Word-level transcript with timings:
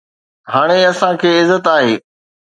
هاڻي 0.53 0.79
اسان 0.91 1.13
کي 1.21 1.29
عزت 1.41 1.63
آهي 1.75 1.95